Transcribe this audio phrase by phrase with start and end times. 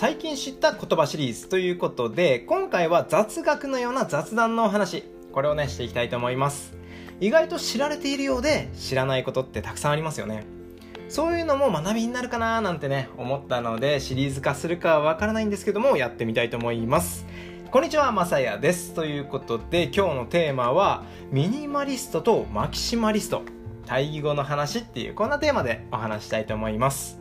[0.00, 5.02] 最近知った言葉シリーズということで今回は雑学のような雑談のお話
[5.32, 6.72] これをねしていきたいと思います。
[7.18, 10.44] 意外と知られているようで知らないことってたくさんありますよね。
[11.08, 17.26] そういうのも学びになるかななんてね思ったのでシリーズ化するかはわからないんですけどもやってみたいと思います。
[17.72, 18.94] こんにちはまさやです。
[18.94, 21.02] ということで今日のテーマは
[21.32, 23.42] ミニマリストとマキシマリスト。
[23.84, 27.18] 対義語の話っていうこんなテーマでお話したいと思います。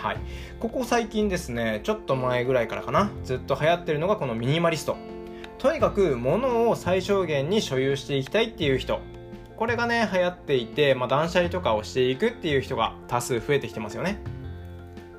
[0.00, 0.16] はい
[0.58, 4.96] ここ最近ですねちょっと前ぐらいからかなずっと流行ってるのがこのミニマリスト
[5.58, 9.00] とにかく物を最小限に所有していきたいっていう人
[9.58, 14.22] これがね流行っていて、まあ、断捨離とかをしていくっていう人が多数増えてきてますよね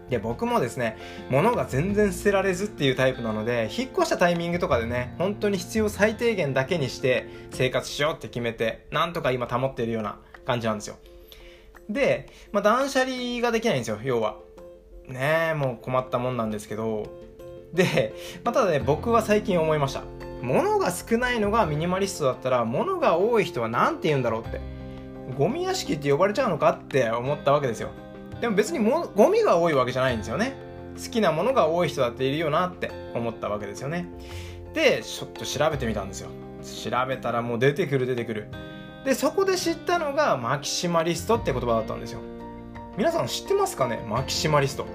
[0.10, 0.98] で僕もですね
[1.30, 10.98] 物が全然捨てられずっていうタイプなので引っ越したタイミングとかでね本当に必要最低限だけにして生活しようって決めてなんとか今保っているような感じなんですよ。
[11.94, 14.38] で、まあ、断捨離ができないんですよ、要は。
[15.08, 17.06] ね、もう困ったもんなんですけど。
[17.74, 20.04] で、まあ、ただね、僕は最近思いました。
[20.42, 24.60] 物が少ないのがミニマリストだったら、物が多い人は何て言うんだろうって。
[25.38, 27.90] ゴミ屋敷って呼ばれちゃうのかって思ったわけですよ。
[28.42, 30.56] でも別にもゴミが多いわけじゃないんですよね。
[30.98, 34.08] 好きなものが多い人だっているよなって思ったわけですよね。
[34.74, 36.30] で、ちょっと調べてみたんですよ。
[36.62, 38.48] 調べたらもう出てくる出てくる。
[39.04, 42.20] でそこで知ったのがマキシマリストって言葉だったんですよ
[42.98, 44.04] 皆さん知ってますかね？
[44.08, 44.86] マキシマリスト。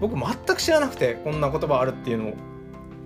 [0.00, 2.34] 僕全く知らなくてこんな言葉あるっていうのを。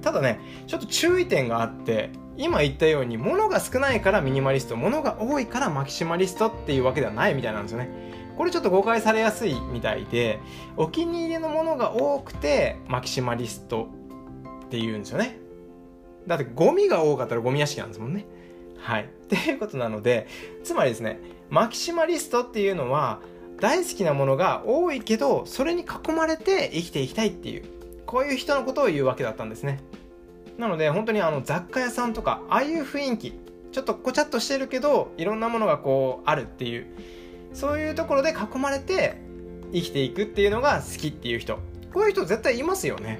[0.03, 7.91] ただねちょっと注意点があって今言ったように物が少ないからミニマリスト物が多いからマキシマリストっていうわけではないみたいなんですよね。
[8.37, 10.39] これちょっと誤解されやすいみたいで
[10.77, 13.89] お気に入りのものが多くてマキシマリスト
[14.67, 15.39] っていうんですよね。
[16.27, 18.27] だってゴミが多かったらゴミ屋敷なんですもんね。
[18.79, 19.05] はい。
[19.05, 20.27] っていうことなので、
[20.65, 23.21] つまりですね、マキシマリストっていうのは、
[23.61, 27.65] 大好きなものが多いけど、それに囲まれて生きていきたいっていう、
[28.07, 29.81] こういう人のことを言うわけだったんですね。
[30.59, 33.35] なので、本当にあの雑貨屋さんとか、ああいう雰囲気、
[33.73, 36.87] ちょっとこちゃっとしてるけど、いろんなものがこう、あるっていう、
[37.53, 39.19] そういうところで囲まれて
[39.73, 41.59] 生きていくっていうのが好きっていう人。
[41.93, 43.19] こういう人絶対いますよね。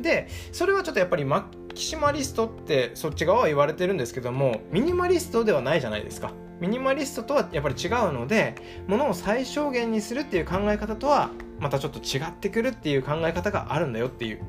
[0.00, 8.54] で、それはちょっとやっぱりマキシマリストってそっち側は言われてるんですけどもミニマリストではないじゃないですかミニマリストとはやっぱり違うので
[8.86, 14.40] 物を最小限にするっていう考え方とはまたちょっと違ってくるっていう考え方があるんだよっていう。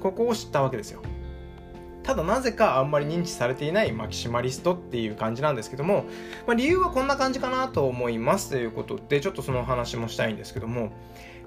[0.00, 1.02] ここを知ったわけですよ。
[2.02, 6.06] ただなぜかあんまり認知されていないマキシマリストっていう感じなんですけども、
[6.46, 10.90] まあ、理由はこんな感じかなと思いますということでちょっとその話もしたいんですけども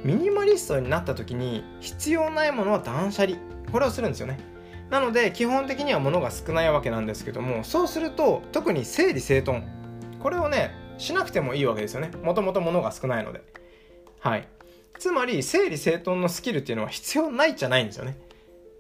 [0.04, 3.38] ミニマリストになった時に必要ないものは断捨離。
[3.72, 4.38] これをするんですよね。
[4.92, 9.64] なので基本的には物が少ないわけなんですけどもそうすると特に整理整頓。
[10.22, 12.12] これをねしなくてもいいわけですよね。
[12.24, 13.42] もともと物が少ないので。
[14.20, 14.48] はい。
[15.00, 18.18] つまり整理整頓のスキルっていうのは必要ないじゃないんですよね。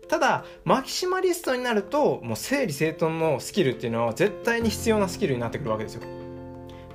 [0.07, 6.01] ただマキシマリストになるともう整理整頓のスキルっていうのは絶対に必要なスキルになってくるわけですよ。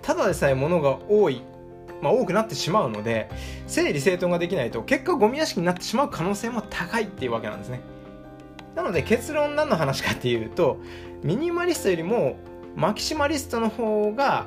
[0.03, 1.43] ただでさえ物が多い
[2.03, 3.31] まあ、多くなってしまうので
[3.67, 7.81] 整理整頓ができないと結果ゴミ屋敷になってしまう可能性も高いっていうわけなんですね。
[8.75, 10.79] なので結論何の話かっていうと
[11.23, 12.37] ミニマリストよりも
[12.77, 14.47] マキシマリストの方が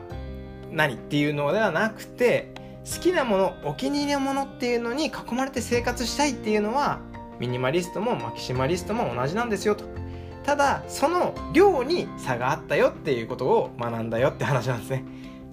[0.72, 2.54] 何っていうのではなくて
[2.86, 7.00] 好きなものお気に入りのものっていうのに囲まれて生活したいっていうのは
[7.40, 9.86] ミニマリストもマキシマリストも同じなんですよと。
[10.44, 15.06] ただその量に差があったよっていうことを学んだよって話なんですね。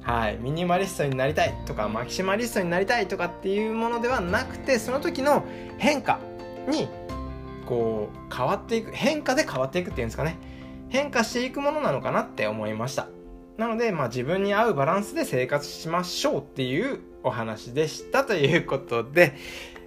[0.03, 0.39] はい。
[0.39, 5.45] ミニマリストになりたいとかマキシマリストになりたいとかっていうものではなくてその時の
[5.79, 6.19] 変化
[6.69, 6.89] に
[7.67, 10.37] こう変わっていく変化で変わっていくっていうんですかね。
[10.89, 13.09] 変化していくものなのかなって思いました。
[13.59, 19.35] なので、まあ、自分に合うバランスで生活しましょうっていうお話でしたということで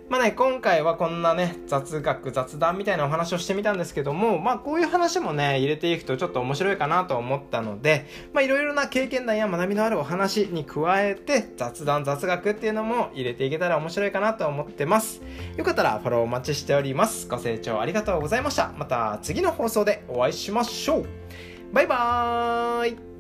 [0.10, 15.22] まあね、今回はこんなね、雑学、雑談みたいなお話をしてみたんですけども、まあこういう話もね、入れていくとちょっと面白いかなと思ったので、まあいろいろな経験談や学びのあるお話に加えて、雑談、雑学っていうのも入れていけたら面白いかなと思ってます。
[15.58, 17.28] よかったらフォローお待ちしております。
[17.28, 18.74] ご清聴ありがとうございました。
[18.78, 21.06] また次の放送でお会いしましょう。
[21.72, 23.19] バイバーイ